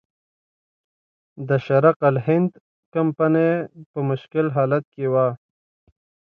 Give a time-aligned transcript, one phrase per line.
[1.47, 2.51] د شرق الهند
[2.93, 3.51] کمپنۍ
[3.91, 5.27] په مشکل حالت کې وه.